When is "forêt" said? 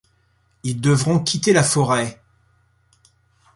1.61-2.19